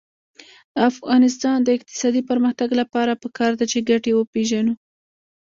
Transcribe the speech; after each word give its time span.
د 0.73 0.75
افغانستان 0.91 1.57
د 1.63 1.67
اقتصادي 1.77 2.21
پرمختګ 2.29 2.69
لپاره 2.81 3.19
پکار 3.23 3.51
ده 3.59 3.65
چې 3.71 3.85
ګټې 3.89 4.11
وپېژنو. 4.15 4.73